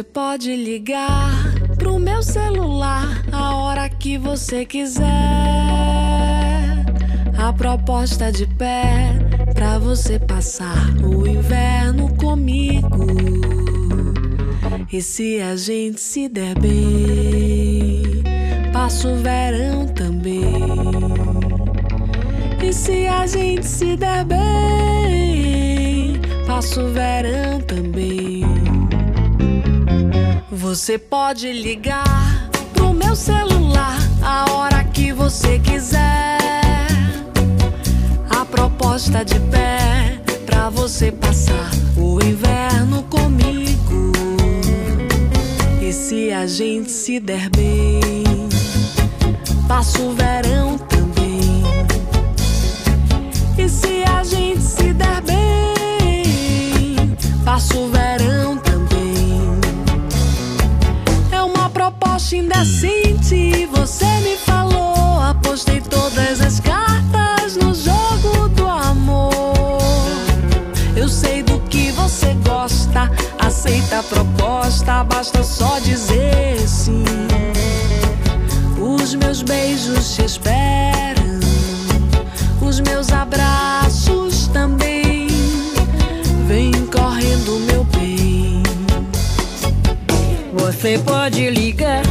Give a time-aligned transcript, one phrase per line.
[0.00, 1.30] Você pode ligar
[1.76, 5.04] pro meu celular a hora que você quiser.
[7.36, 9.12] A proposta de pé
[9.52, 13.08] pra você passar o inverno comigo.
[14.90, 18.22] E se a gente se der bem,
[18.72, 20.64] passa o verão também.
[22.66, 27.89] E se a gente se der bem, passa o verão também.
[30.52, 36.38] Você pode ligar pro meu celular a hora que você quiser.
[38.28, 44.10] A proposta de pé pra você passar o inverno comigo.
[45.80, 48.24] E se a gente se der bem,
[49.68, 51.62] passa o verão também.
[53.56, 58.09] E se a gente se der bem, passa o verão
[62.60, 63.66] proposta indecente.
[63.72, 69.80] Você me falou, apostei todas as cartas no jogo do amor.
[70.94, 77.04] Eu sei do que você gosta, aceita a proposta, basta só dizer sim.
[78.78, 81.40] Os meus beijos te esperam,
[82.60, 85.28] os meus abraços também.
[86.46, 88.62] Vem correndo, meu bem.
[90.52, 92.02] Você pode ligar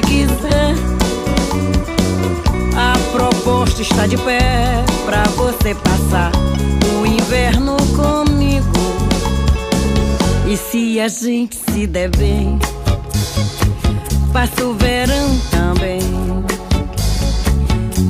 [0.00, 0.74] quiser.
[2.76, 6.30] A proposta está de pé pra você passar
[7.00, 8.68] o inverno comigo.
[10.46, 12.58] E se a gente se der bem,
[14.32, 16.00] passa o verão também.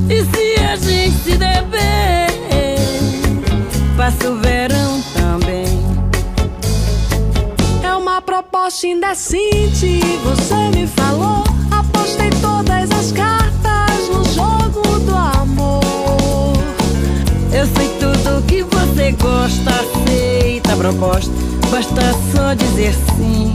[0.09, 3.41] E se a gente se der bem,
[3.97, 5.81] passa o verão também.
[7.83, 9.99] É uma proposta indecente.
[10.23, 11.43] Você me falou,
[12.41, 16.53] todas as cartas no jogo do amor.
[17.53, 21.31] Eu sei tudo que você gosta, aceita a proposta,
[21.69, 22.01] basta
[22.35, 23.53] só dizer sim.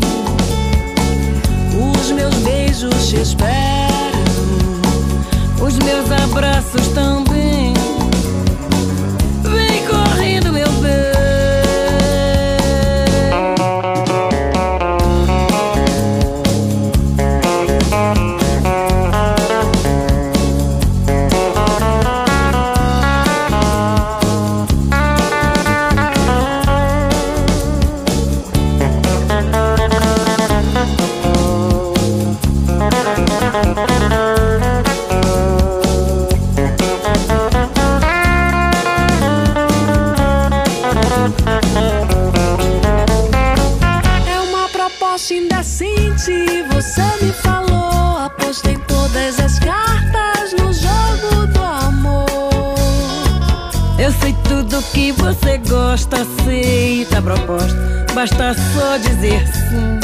[1.78, 4.24] Os meus beijos te esperam,
[5.60, 7.75] Os meus abraços também.
[55.06, 57.76] Que você gosta, aceita a proposta,
[58.12, 60.00] basta só dizer sim.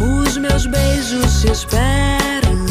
[0.00, 2.66] Os meus beijos te esperam,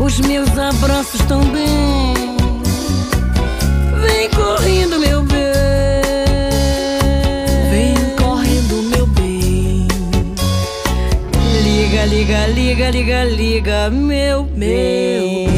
[0.00, 2.14] Os meus abraços também.
[4.00, 5.36] Vem correndo, meu bem.
[7.70, 9.86] vem correndo, meu bem.
[11.62, 15.55] Liga, liga, liga, liga, liga, meu bem.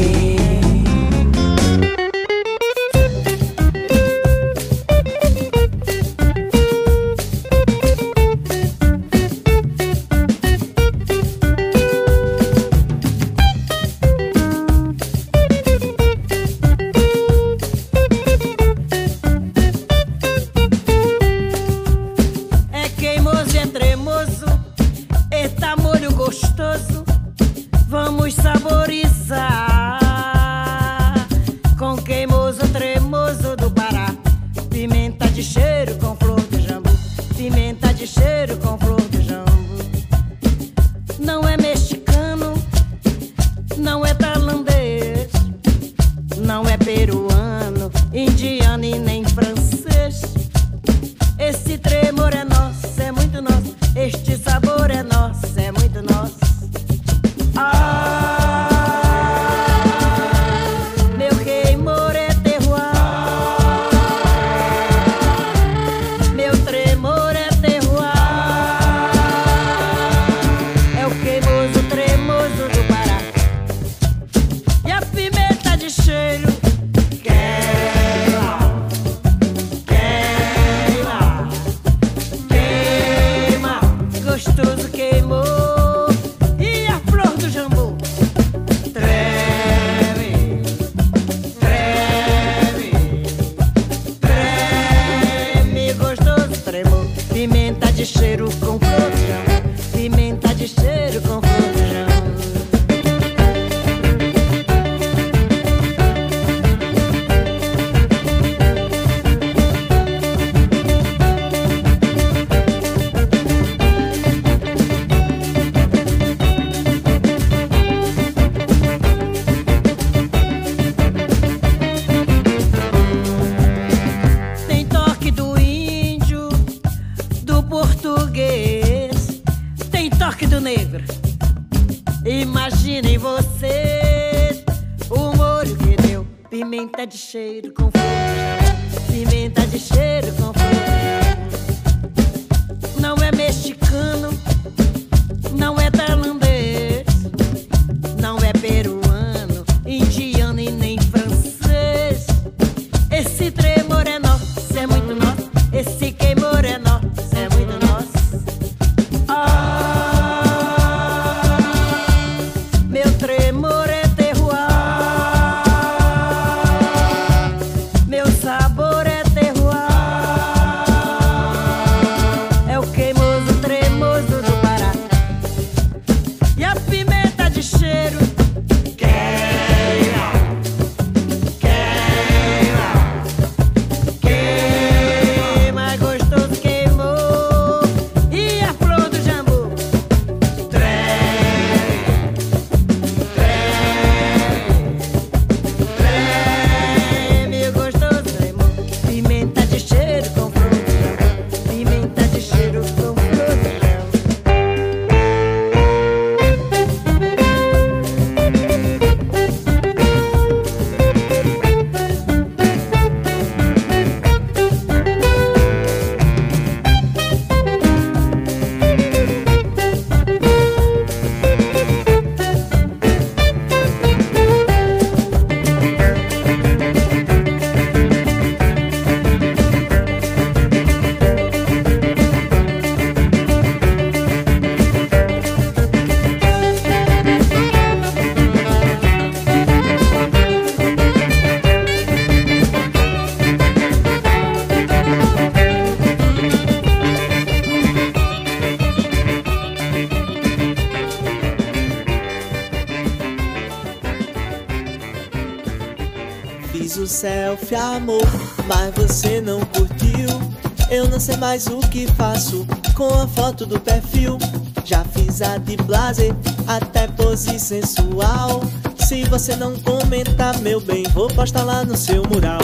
[261.39, 264.37] Mais o que faço com a foto do perfil.
[264.83, 266.35] Já fiz a de blazer,
[266.67, 268.61] até pose sensual.
[269.07, 272.59] Se você não comentar, meu bem, vou postar lá no seu mural.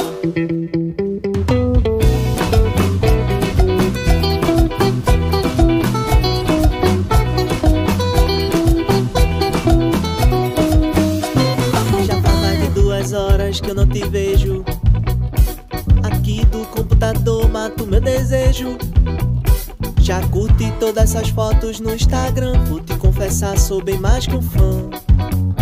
[21.15, 22.61] Essas fotos no Instagram.
[22.65, 24.89] Vou te confessar, sou bem mais que um fã.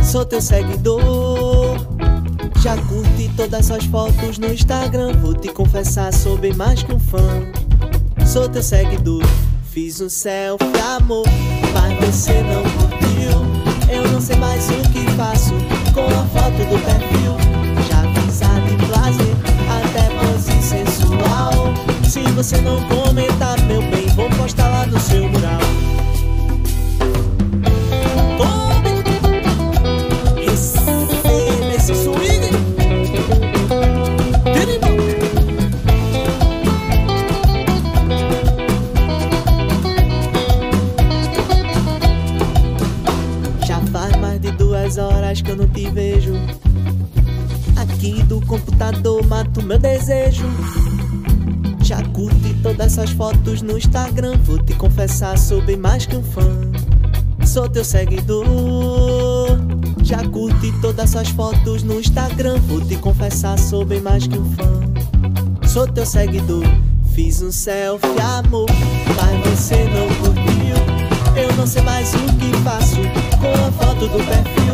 [0.04, 1.78] Sou teu seguidor.
[2.60, 5.14] Já curti todas essas fotos no Instagram.
[5.22, 7.20] Vou te confessar, sou bem mais que um fã.
[8.26, 9.24] Sou teu seguidor.
[9.70, 10.66] Fiz um selfie,
[10.98, 11.26] amor,
[11.74, 13.94] mas você não curtiu.
[13.94, 15.54] Eu não sei mais o que faço
[15.94, 17.34] com a foto do perfil.
[17.88, 19.36] Já a de blazer,
[19.70, 21.74] até pose sensual.
[22.14, 25.28] Se você não comentar, meu bem, vou postar lá no seu
[53.64, 54.38] no Instagram.
[54.44, 56.44] Vou te confessar, sou bem mais que um fã.
[57.46, 58.46] Sou teu seguidor.
[60.04, 62.60] Já curti todas essas fotos no Instagram.
[62.68, 65.68] Vou te confessar, sou bem mais que um fã.
[65.68, 66.64] Sou teu seguidor.
[67.14, 68.68] Fiz um selfie, amor,
[69.16, 70.54] mas você não curtiu.
[71.36, 72.98] Eu não sei mais o que faço
[73.40, 74.74] com a foto do perfil.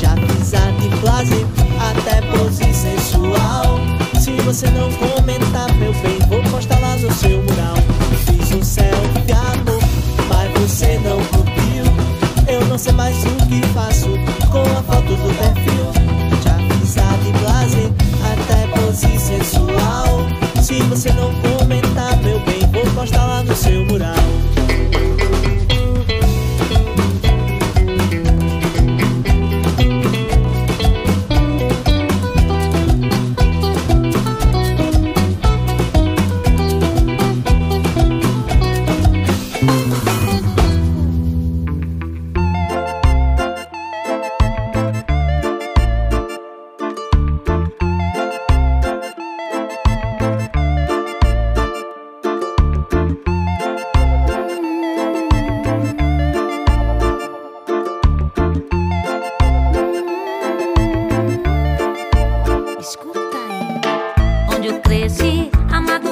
[0.00, 1.46] Já fiz a de blazer,
[1.80, 3.80] até pose sensual.
[4.20, 7.91] Se você não comentar, meu bem, vou postar lá no seu mural.
[8.52, 9.80] Fiz um selfie, amor,
[10.28, 11.84] mas você não curtiu.
[12.46, 14.08] Eu não sei mais o que faço
[14.50, 15.86] com a foto do perfil.
[16.44, 16.94] Já fiz
[17.24, 17.90] de blazer,
[18.30, 20.26] até pose sensual.
[20.62, 24.31] Se você não comentar, meu bem, vou postar lá no seu mural.
[65.72, 66.11] amado.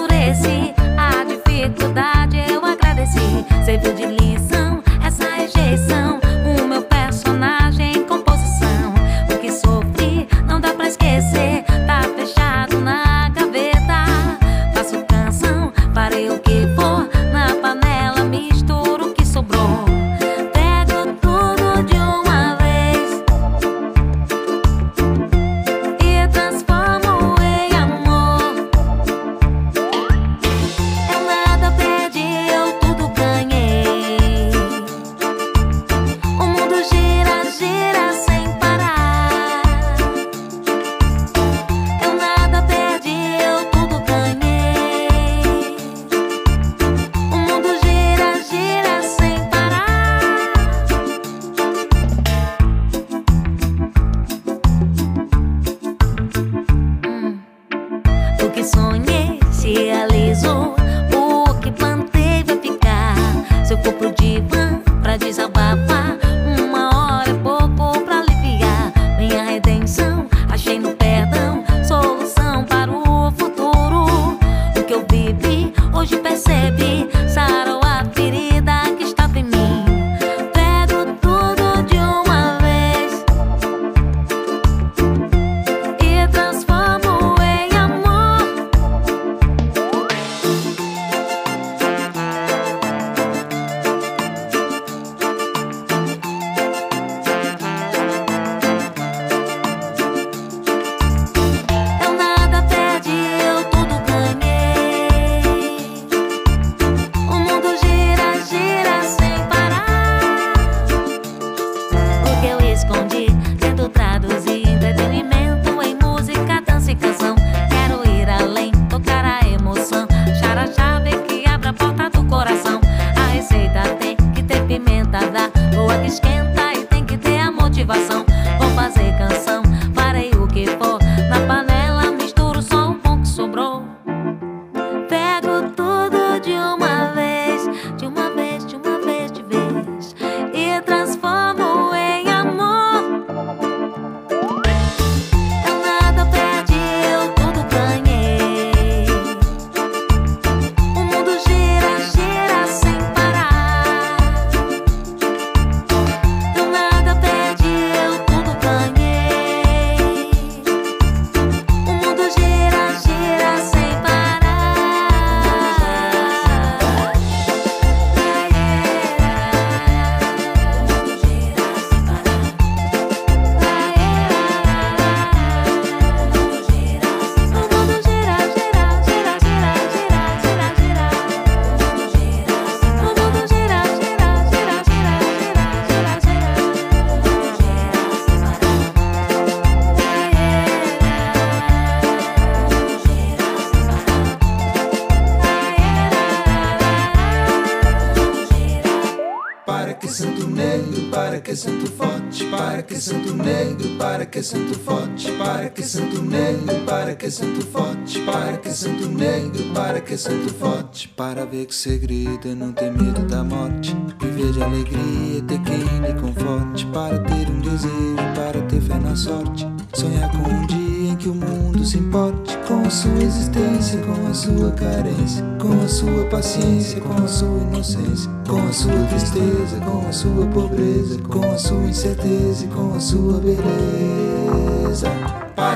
[211.51, 216.15] Ver que segredo é não ter medo da morte, viver de alegria, ter quem lhe
[216.21, 221.17] conforte, para ter um desejo, para ter fé na sorte, sonhar com um dia em
[221.17, 222.57] que o mundo se importe.
[222.69, 227.59] Com a sua existência, com a sua carência, com a sua paciência, com a sua
[227.59, 232.95] inocência, com a sua tristeza, com a sua pobreza, com a sua incerteza e com
[232.95, 235.09] a sua beleza.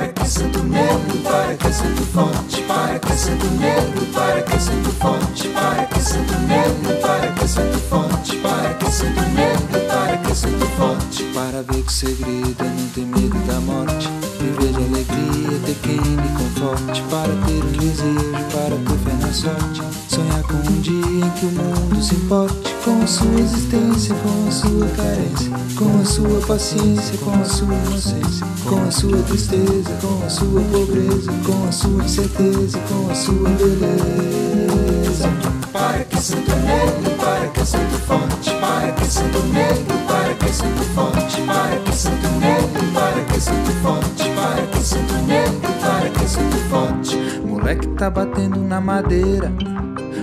[0.04, 4.90] Para que santo negro, para que santo forte, para que santo negro, para que santo
[5.00, 10.23] forte, para que santo negro, para que santo forte, para que santo negro, para que
[10.34, 11.22] santo forte.
[11.34, 14.08] Para ver que segredo é não ter medo da morte,
[14.40, 19.32] viver de alegria, ter quem me conforte, para ter um desejo, para ter fé na
[19.32, 22.74] sorte, sonhar com um dia em que o mundo se importe.
[22.84, 27.74] Com a sua existência, com a sua carência, com a sua paciência, com a sua
[27.74, 33.14] inocência, com a sua tristeza, com a sua pobreza, com a sua incerteza, com a
[33.14, 35.28] sua beleza.
[35.72, 38.33] Para que santo negro, para que santo forte,
[38.64, 43.70] para que santo negro, para que santo forte, para que santo negro, para que santo
[43.82, 47.16] forte, para que santo negro, para que santo forte.
[47.46, 49.52] Moleque tá batendo na madeira.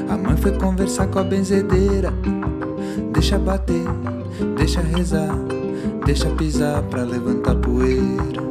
[0.09, 2.11] A mãe foi conversar com a benzedeira.
[3.13, 3.85] Deixa bater,
[4.57, 5.35] deixa rezar,
[6.05, 8.50] deixa pisar pra levantar poeira.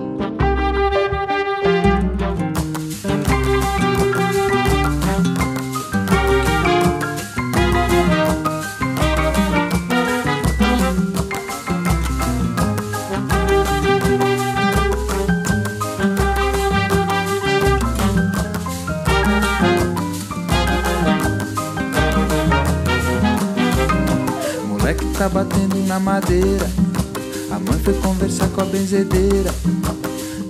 [28.71, 29.53] Benzedeira.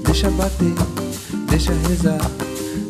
[0.05, 0.75] Deixa bater,
[1.49, 2.21] deixa rezar,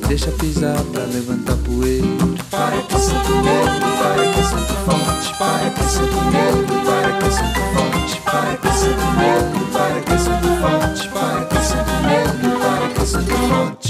[0.08, 2.06] deixa pisar pra levantar poeira.
[2.50, 7.60] Para que santo negro, para que santo forte, para que santo negro, para que santo
[7.74, 13.06] forte, para que santo negro, para que santo forte, para que santo negro, para que
[13.06, 13.89] santo forte.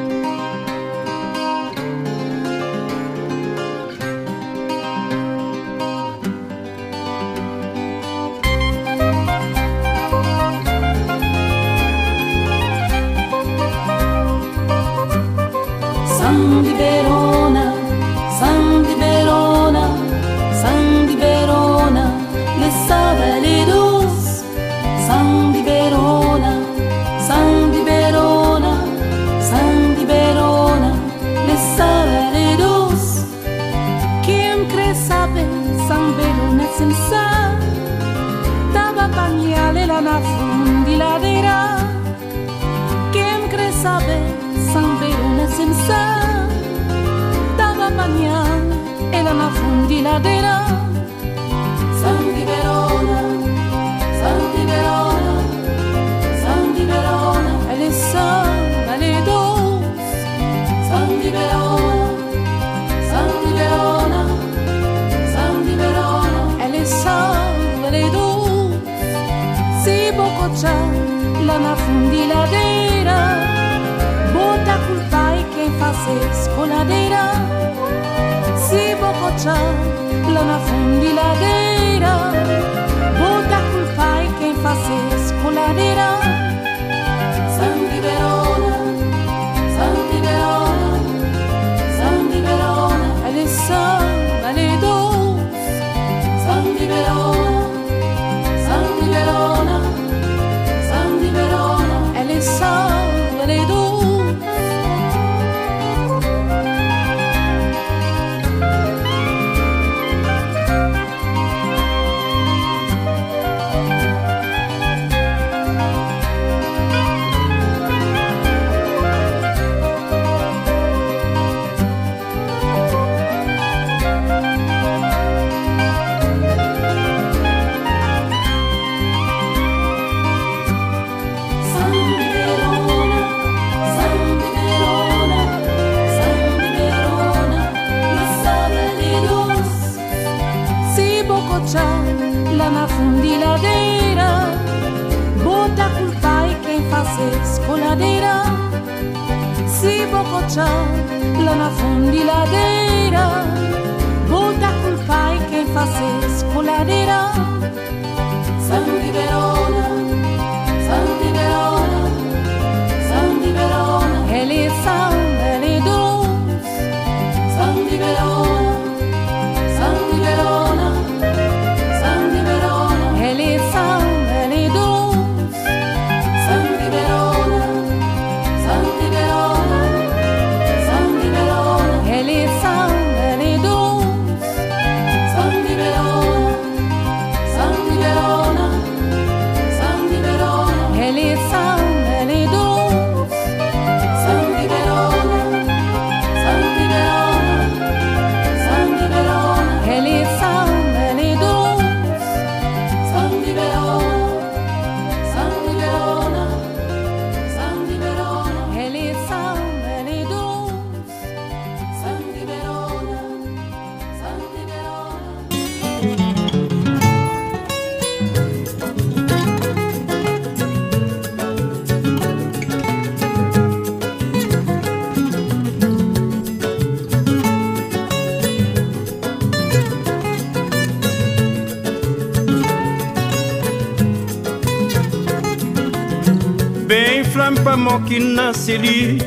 [237.51, 239.17] Bem flampa moque nasce ali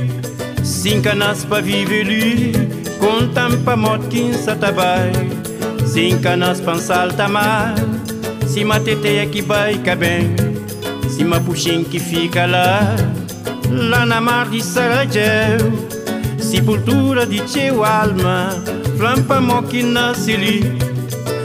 [0.62, 2.52] Cinca nas pa vive ali
[2.98, 5.12] Com tampa motquin satabai
[5.84, 7.74] Cinca nas pan salta mar
[8.46, 10.34] Se mateteia que vai bem
[11.08, 12.96] Se ma puxin que fica lá
[13.70, 15.58] Lá na mar de Sarajeu
[16.38, 18.50] Sepultura de teu alma
[18.96, 20.62] Flampa moque nasce ali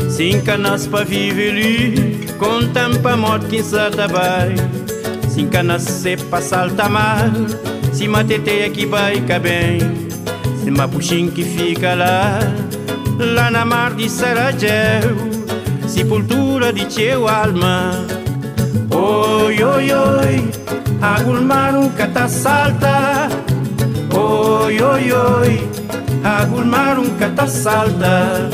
[0.09, 3.63] Cinca nas pa vive ali Com tampa motquin
[5.39, 7.31] satabai Cinca nasce pa salta mar
[7.93, 9.79] Se mateteia que vai bem
[10.63, 12.39] Se ma puxin que fica lá.
[13.17, 15.15] Lá na mar de Sarajeu
[15.87, 18.05] Sepultura de teu alma.
[18.91, 20.51] Oi, oi, oi
[21.01, 23.29] Agul mar um cata salta
[24.13, 25.69] Oi, oi, oi
[26.23, 28.49] Agul mar um cata salta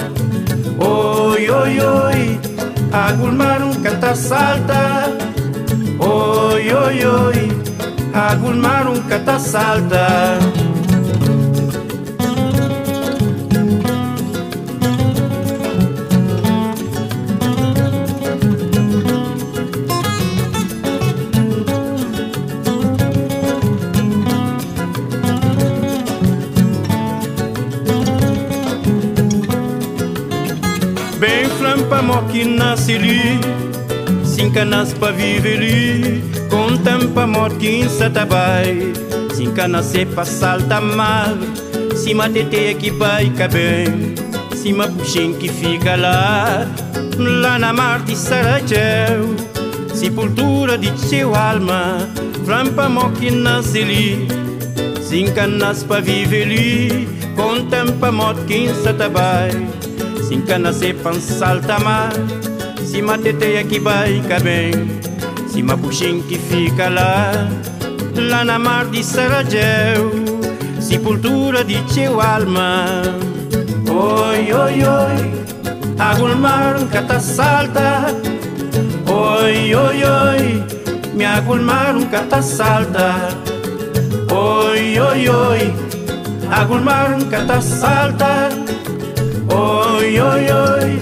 [0.80, 2.40] Oi, oi, oi
[2.92, 5.05] Agul mar um cata salta
[6.56, 7.40] Oi, oi, oi,
[8.14, 8.96] agul mar um
[9.40, 10.40] salta.
[31.20, 33.40] Bem flampa moque nasce ali
[34.24, 36.35] Cinca nas pa vive ali
[36.86, 38.94] Tampa morquin satabai
[39.34, 41.34] Cinca nasce pa salta mar
[41.96, 44.14] Se mateteia que vai bem
[44.54, 46.68] Se ma puxin que fica lá
[47.18, 49.36] Lá na mar de Sarajeu
[49.96, 52.08] Sepultura de teu alma
[52.46, 54.28] Flampa moque nasce ali
[55.02, 59.50] Cinca nas pa vive ali Com tampa morquin satabai
[60.28, 62.14] Cinca nasce pan salta mar
[62.86, 65.15] Se ma teteia que vai bem
[65.64, 67.48] Ma puxin que fica lá
[68.16, 70.12] Lá na mar de Sarajeu
[70.80, 73.02] Sepultura de teu alma
[73.90, 75.18] Oi, oi, oi
[76.00, 78.06] Agul mar um cata salta
[79.08, 80.64] Oi, oi, oi
[81.14, 83.30] Me agul mar um cata salta
[84.32, 85.74] Oi, oi, oi,
[86.52, 88.50] agulmar cata salta.
[89.50, 91.00] Oi, oi, oi,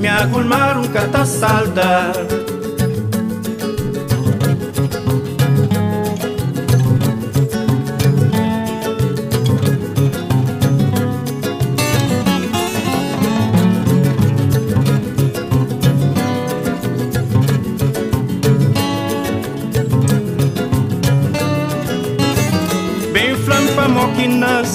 [0.00, 2.45] me agulmar cata salta.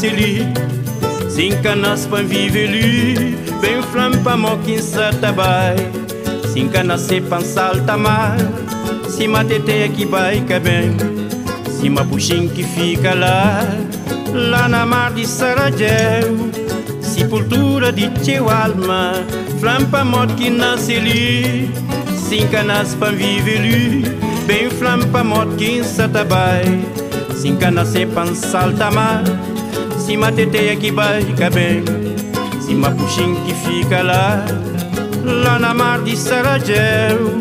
[0.01, 0.47] Moquina seli
[1.29, 5.77] Cinca nas pan vive li Bem flampa moquin sa tabai
[6.53, 8.37] Cinca nas se pan salta mar
[9.09, 10.05] Cima tete que
[10.47, 10.97] que bem
[11.79, 13.63] Cima puxim que fica lá
[14.33, 16.49] Lá na mar de Sarajeu
[17.01, 19.13] Sepultura de teu alma
[19.59, 21.69] Flampa moquina seli
[22.27, 24.03] Cinca nas pan vive li
[24.47, 26.65] Bem flampa moquin sa tabai
[27.35, 29.23] Cinca na sepan salta mar
[30.11, 31.85] Cima teteia que baica bem
[32.59, 34.45] Cima puxim que fica lá
[35.23, 37.39] Lá na mar de Sarajeu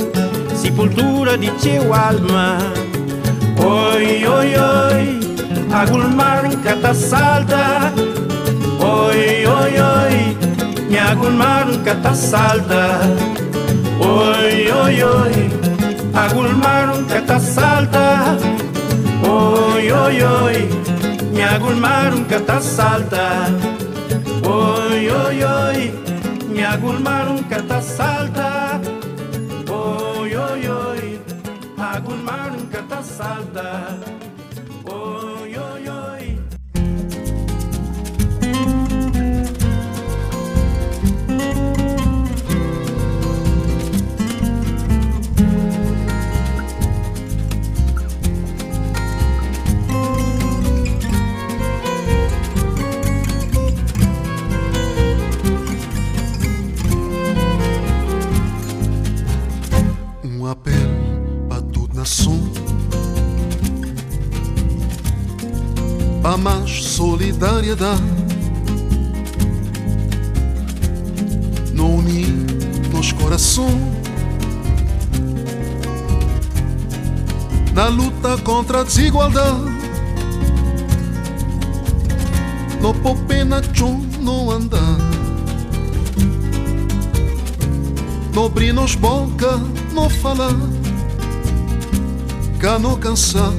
[0.54, 2.58] Sepultura de teu alma.
[3.58, 5.20] Oi, oi, oi
[5.72, 7.92] Agulmar cata salta.
[8.78, 10.36] Oi, oi, oi
[10.88, 13.00] Me agulmar em cata salta.
[13.98, 15.50] Oi, oi, oi
[16.14, 18.36] Agulmar cata salta.
[19.24, 20.99] Oi, oi, oi,
[21.40, 23.46] me agulmar um cata salta.
[24.44, 25.90] Oi, oi, oi,
[26.50, 28.78] me agulmar um cata salta.
[29.66, 31.20] Oi, oi, oi,
[31.78, 34.19] agulmar um cata salta.
[67.00, 68.02] Solidariedade
[71.72, 72.28] Não unir
[72.92, 73.72] nos corações
[77.72, 79.64] Na luta contra a desigualdade
[82.82, 84.50] No pôr pena tchum não
[88.34, 89.56] No abrir nos boca,
[89.92, 90.54] no falar.
[92.58, 93.52] Cá no cansar,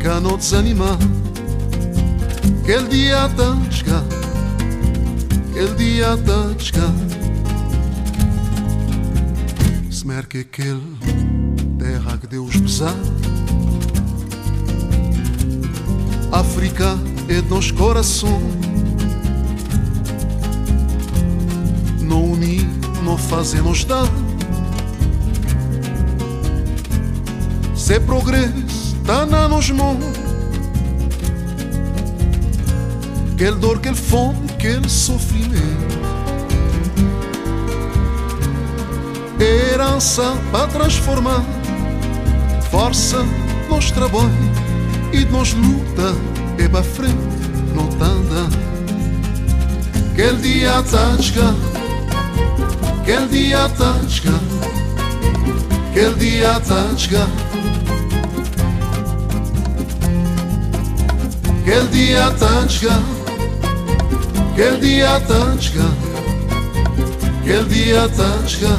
[0.00, 0.98] cá no desanimar
[2.64, 4.02] Aquele dia tá chegar.
[5.50, 6.94] Aquele dia tá chegar.
[9.90, 10.80] Se merca aquele
[11.78, 12.94] terra que Deus pesar
[16.32, 16.98] África
[17.28, 18.32] é de nos corações.
[22.00, 22.66] Não unir,
[23.02, 24.08] não fazer nos dar.
[27.76, 30.23] Se progresso tá na nos mãos
[33.34, 35.98] Aquele dor, aquele fome, aquele sofrimento
[39.40, 41.44] Herança para transformar
[42.70, 43.26] Força
[43.68, 44.30] nos trabalho
[45.12, 46.14] e nos luta
[46.58, 47.18] É para frente,
[47.74, 48.56] não tá andando
[50.12, 51.54] Aquele dia tá a chegar
[53.00, 54.40] Aquele dia tá a chegar
[55.90, 57.28] Aquele dia tá a chegar
[61.62, 63.13] Aquele dia tá
[64.54, 65.20] Aquele dia a
[65.60, 65.90] chegar
[67.40, 68.04] Aquele dia
[68.46, 68.78] chegar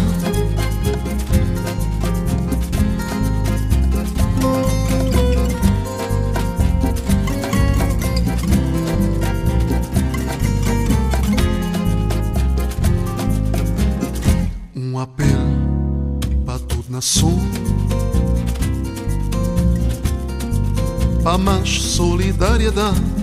[14.73, 15.27] Um apelo
[16.45, 17.37] para tudo nação
[21.21, 23.14] Para mais solidariedade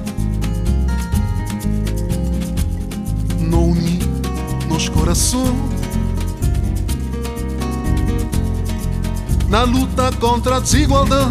[9.51, 11.31] Na luta contra a desigualdade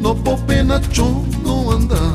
[0.00, 2.14] No pôr pena tchum não andar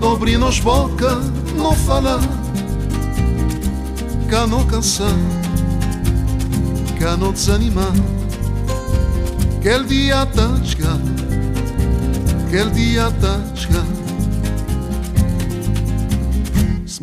[0.00, 1.14] Não abrir nos boca,
[1.54, 2.18] não falar
[4.28, 5.14] Cá não cansar
[6.98, 7.92] Cá não desanimar
[9.58, 10.98] Aquele dia tá a chegar
[12.48, 13.56] Aquele dia tá a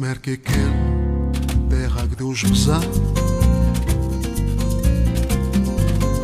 [0.04, 2.82] merca aquele terra que Deus pesar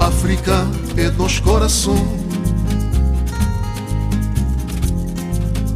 [0.02, 2.02] África é dos corações.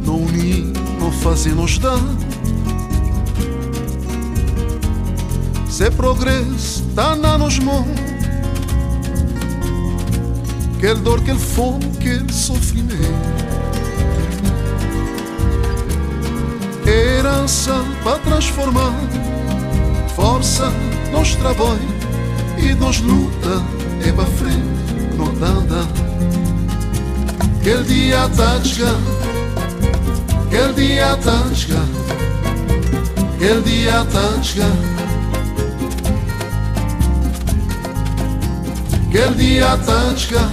[0.04, 0.66] Não unir,
[1.00, 1.98] não fazer nos dar.
[5.70, 7.88] Se progresso tá na nos mãos.
[10.78, 13.43] Quer dor, quer fome, quer sofrimento.
[17.34, 18.94] Herança para transformar.
[20.14, 20.72] Força
[21.10, 21.80] nos trabalho
[22.58, 23.60] e nos luta
[24.06, 24.62] é para frente,
[25.16, 25.82] não anda.
[27.58, 29.02] Aquele dia tá chegando,
[30.46, 32.04] aquele dia tá chegando,
[33.34, 34.94] aquele dia tá chegando.
[39.08, 40.52] Aquele dia tá chegando,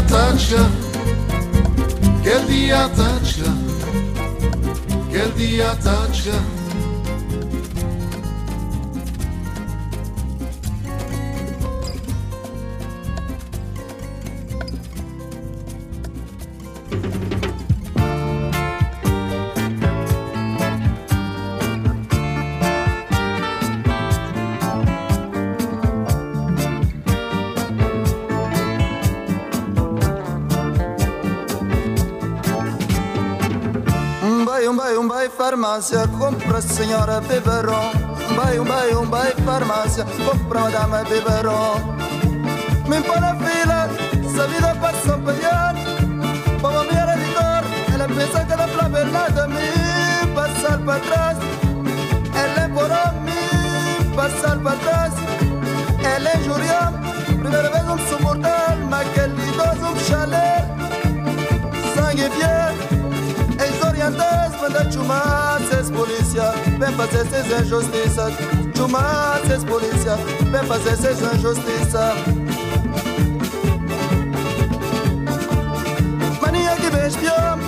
[0.08, 0.72] tá chegando,
[2.22, 3.60] aquele dia tá chegando,
[5.08, 5.76] aquele dia
[34.70, 37.92] Um bai, um bai, um bai, farmácia, compra a senhora biberon.
[38.30, 41.98] Um bai, um bai, um bai, farmácia, compra a dama biberon.
[42.88, 43.90] Me põe na fila,
[44.32, 45.74] se a vida passa a apanhar.
[46.62, 51.38] Para uma mulher de cor, ela pensa que ela plava nada me passar para trás.
[52.36, 52.90] Ela é por
[53.24, 55.14] mim, passar para trás.
[56.04, 56.94] Ela é Juriam,
[57.26, 60.64] primeira vez um suportar, mas aquele idoso um chalé.
[61.96, 62.99] Sangue fiel.
[64.10, 66.52] Ex-orientais, manda chumar, seus polícia.
[66.80, 68.34] Vem fazer seis injustiças
[68.76, 70.16] Chumar, seus polícia.
[70.52, 72.16] Vem fazer seis injustiças
[76.42, 77.60] Mania que vem espião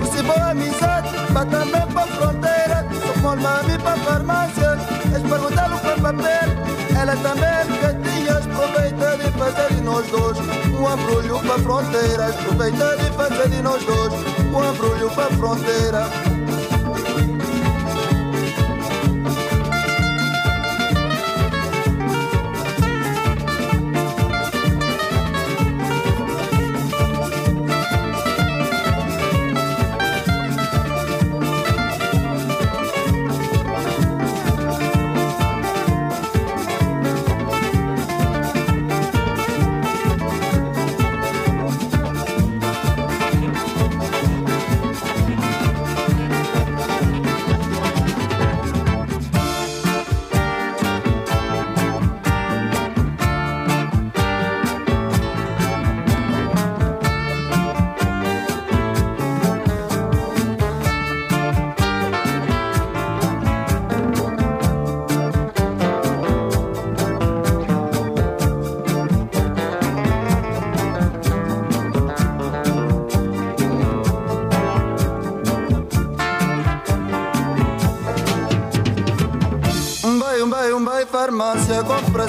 [0.00, 2.86] Você boa amizade Mas também pra fronteira
[3.22, 9.74] Sou mami pra farmácia Eles perguntaram para papel Ela também que tinha Aproveita de fazer
[9.74, 10.38] de nós dois
[10.78, 16.35] Um abrulho pra fronteira Aproveita de fazer de nós dois Um abrulho pra fronteira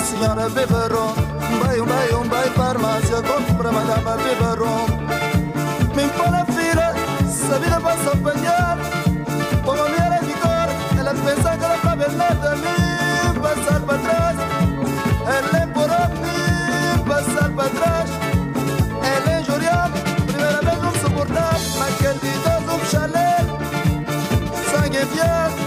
[0.07, 1.13] senhora biberon.
[1.51, 4.87] Um bai, um bai, um bai, farmácia, compra a madama biberon.
[5.95, 6.87] Me põe na fila,
[7.27, 8.77] se a vida passa a apanhar.
[9.65, 13.81] Como a mulher é de cor, ela pensa que ela vai ver nada me passar
[13.81, 14.37] para trás.
[15.35, 15.89] Ela é por
[16.23, 18.09] mim, passar para trás.
[19.13, 19.91] Ela é Juriam,
[20.25, 23.37] primeira vez não suportar, mas aquele idoso um chalé.
[24.71, 25.66] Sangue enfiado.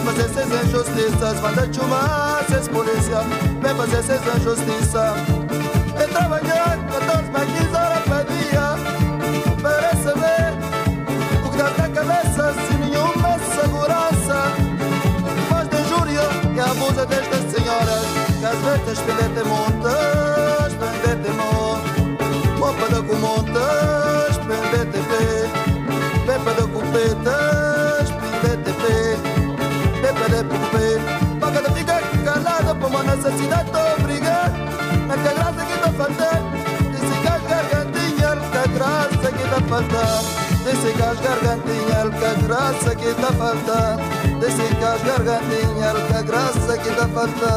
[0.00, 3.20] Vem fazer seis injustiças Manda chumar, seus polícia.
[3.60, 5.12] Vem fazer seis injustiças
[5.96, 8.66] Vem trabalhar 14 para 15 horas por dia.
[9.60, 10.54] Para receber
[11.44, 14.52] o que dá na cabeça Sem nenhuma segurança.
[15.50, 16.22] Faz de injúria
[16.54, 18.04] e abusa destas senhoras
[18.38, 21.60] Que às vezes pendete montas, pendete montas
[22.58, 25.50] Roupa com montas, pendete pé
[26.26, 27.59] Pepa de cupetas,
[33.22, 36.30] necesidad t'obrigué a que grasa que te falté
[37.50, 40.04] gargantinha el que grasa que te falta
[40.70, 43.78] i si cas gargantinha el que grasa que te falta
[44.40, 47.52] i si cas gargantinha el que grasa que te falta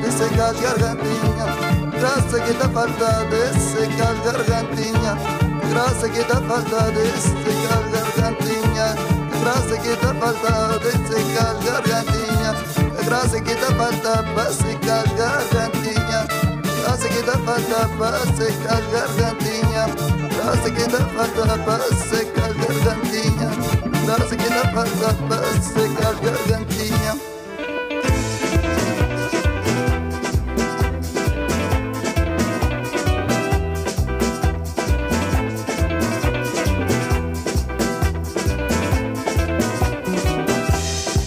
[0.00, 1.46] i si cas gargantinha
[2.00, 5.12] grasa que te falta i si cas gargantinha
[5.70, 8.88] grasa que te falta i si cas gargantinha
[9.40, 10.52] grasa que te falta
[10.88, 12.31] i si gargantinha
[13.04, 14.34] graça que faltando.
[14.34, 15.04] Desse as
[18.82, 19.86] gargantinha.
[20.42, 23.50] Graça que dá falta para secar a gargantinha
[24.04, 27.12] Graça que dá falta para secar a gargantinha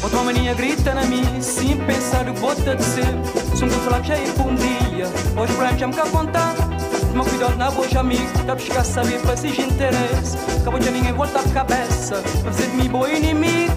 [0.04, 1.35] Outra maninha grita na mim,
[1.66, 3.58] sem pensar bota de ser.
[3.58, 5.08] Sou um falar já é bom dia,
[5.40, 6.54] hoje pra já me quer contar.
[7.12, 10.38] Toma cuidado na boa amigo, dá buscar saber para se interesse.
[10.62, 13.75] Acabou de ninguém volta a cabeça, pra fazer de mim bom inimigo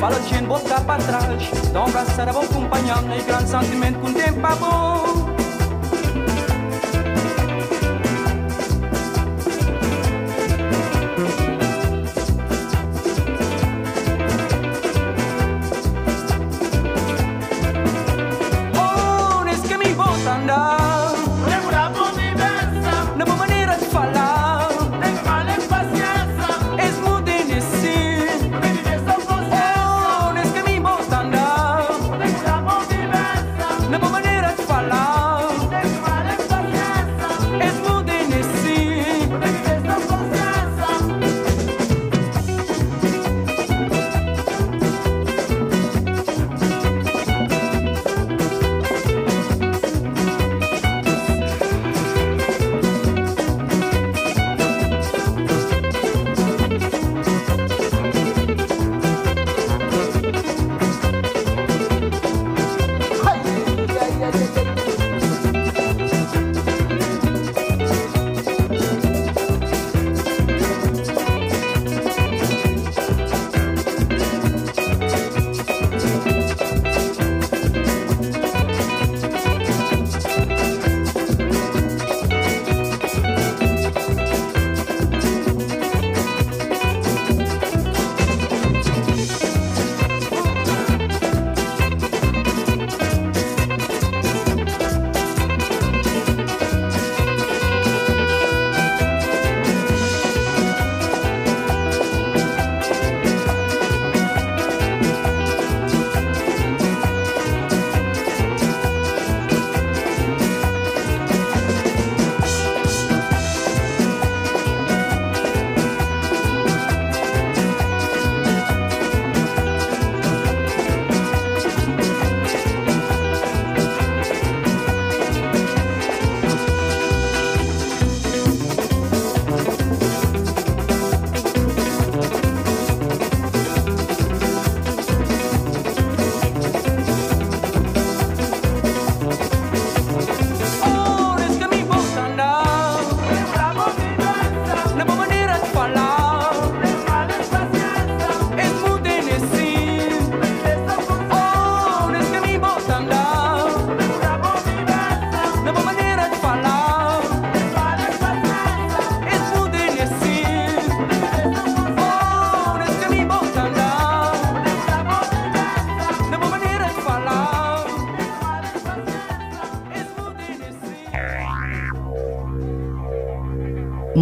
[0.00, 1.50] fala de gente voltar para trás.
[1.72, 5.09] Dá um abraço a bom companhão, nem grande sentimento com tempo é bom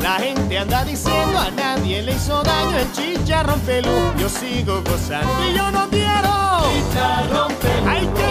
[0.00, 3.90] La gente anda diciendo a nadie le hizo daño el chicharrón pelú.
[4.16, 6.30] Yo sigo gozando y yo no quiero
[6.72, 8.23] chicharrón pelú.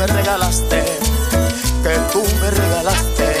[0.00, 0.82] Me regalaste,
[1.82, 3.36] que tú me regalaste.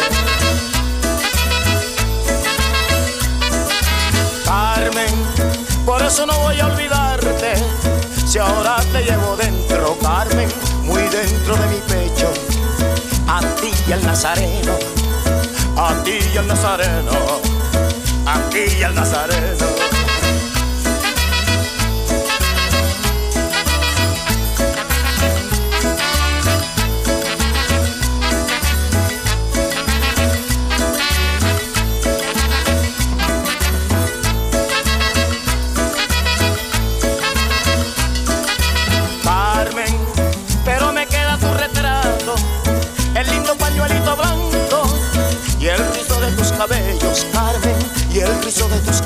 [4.44, 5.14] Carmen,
[5.86, 7.54] por eso no voy a olvidarte,
[8.26, 10.50] si ahora te llevo dentro, Carmen,
[10.82, 12.30] muy dentro de mi pecho,
[13.26, 14.74] a ti y al nazareno,
[15.78, 17.12] a ti y al nazareno,
[18.26, 19.89] a ti y al nazareno.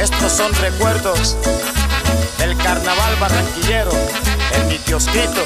[0.00, 1.36] Estos son recuerdos
[2.38, 3.90] del carnaval barranquillero
[4.54, 5.44] en mi kiosquito.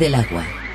[0.00, 0.69] Del agua.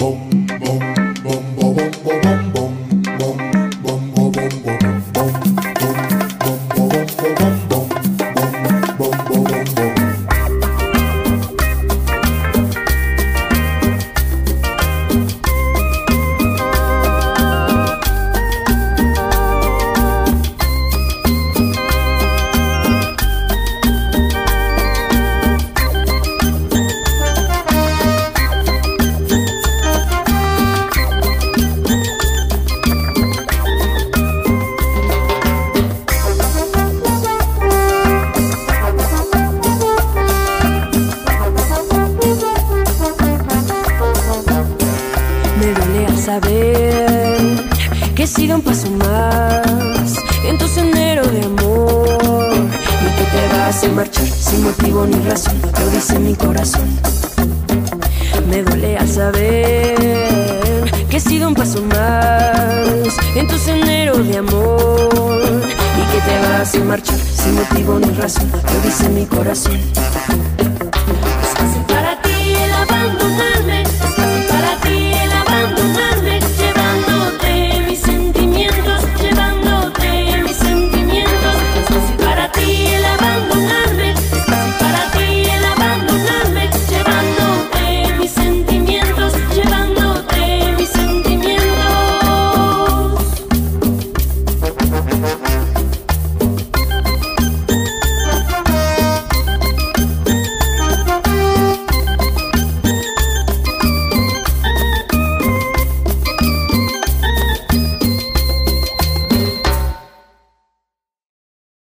[0.00, 0.39] Me